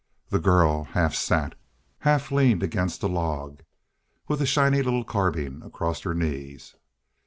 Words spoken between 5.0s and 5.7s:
carbine